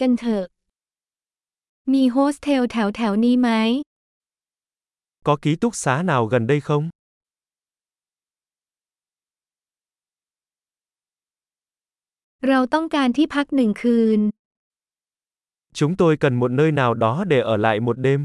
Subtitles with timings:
[0.00, 0.44] กันเถอะ
[1.92, 3.50] มีโฮสเทลแถวแถวนี้ไหม
[5.26, 6.84] Có ký túc xá nào gần đây không?
[12.48, 14.20] เราต้องการที่พักหนึ่งคืน
[15.78, 18.24] Chúng tôi cần một nơi nào đó để ở lại một đêm.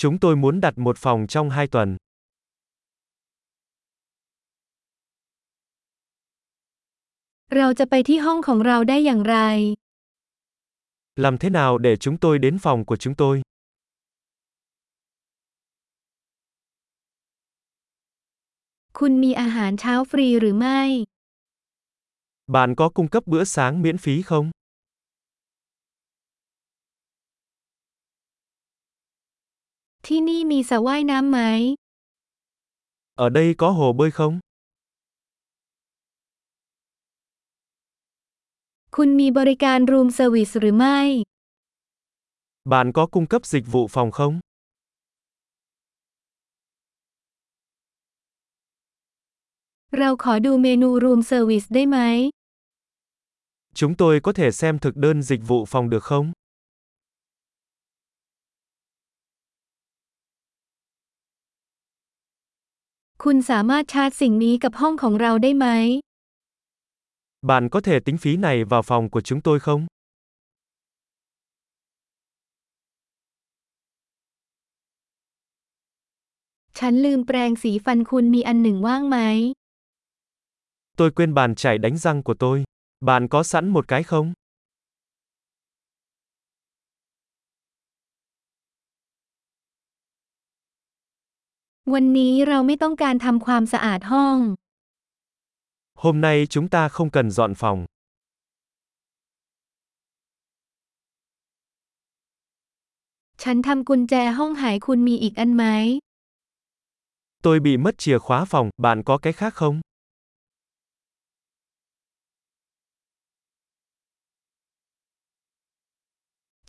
[0.00, 1.96] Chúng tôi muốn đặt một phòng trong hai tuần.
[11.16, 13.42] Làm thế nào để chúng tôi đến phòng của chúng tôi?
[22.46, 24.50] Bạn có cung cấp bữa sáng miễn phí không?
[30.05, 31.39] ที่นี่มีสระว่ายน้ำไหม
[33.25, 34.33] Ở đây có hồ bơi không?
[38.95, 40.99] คุณมีบริการรูมเซอร์วิสหรือไม่
[42.71, 44.33] Bạn có cung cấp dịch vụ phòng không?
[49.97, 51.97] เราขอดูเมนูรูมเซอร์วิสได้ไหม
[53.79, 56.25] Chúng tôi có thể xem thực đơn dịch vụ phòng được không?
[63.23, 65.67] คุณสามารถชาร์จสิ่งนี้กับห้องของเราได้ไหม
[67.49, 69.81] Bạn có thể tính phí này vào phòng của chúng tôi không?
[76.79, 79.17] ฉันลืมแปรงสีฟันคุณมีอันหนึ่งว่างไหม
[80.97, 82.63] Tôi quên bàn chải đánh răng của tôi.
[83.05, 84.33] Bạn có sẵn một cái không?
[91.93, 94.37] วันนี้เราไม่ต้องการทำความสะอาดห้อง
[96.03, 97.79] Hôm nay chúng ta không cần dọn phòng.
[103.43, 105.63] ฉันทำกุญแจห้องหายคุณมีอีกอันไหม
[107.45, 109.75] Tôi bị mất chìa khóa phòng, bạn có cái khác không?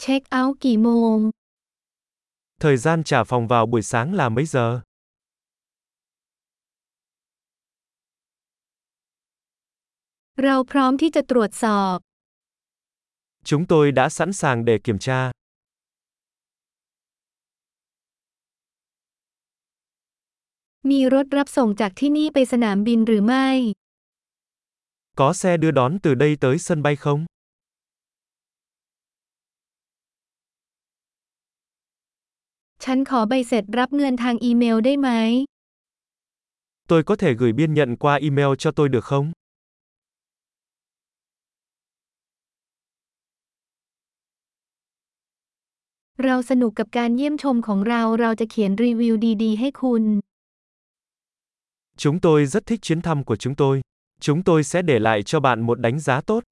[0.00, 1.18] เช็คเอาท์กี่โมง
[2.62, 4.66] Thời gian trả phòng vào buổi sáng là mấy giờ?
[10.42, 11.96] เราพร้อมที่จะตรวจสอบ
[13.48, 15.20] Chúng tôi đã sẵn sàng để kiểm tra.
[20.90, 23.48] มีรถรับส่งจากที่นี่ไปสนามบินหรือไม่
[25.20, 27.20] Có xe đưa đón từ đây tới sân bay không?
[32.84, 35.08] ฉันขอใบเสร็จรับเงินทางอีเมลได้ไหม
[36.90, 39.26] Tôi có thể gửi biên nhận qua email cho tôi được không?
[46.24, 50.04] เราสนุกกับการเยี่ยมชมของเรา เราจะเขียนรีวิวดีๆ ให้คุณ
[52.02, 53.80] Chúng tôi rất thích chuyến thăm của chúng tôi.
[54.20, 56.42] Chúng tôi sẽ để lại cho bạn một đánh giá tốt.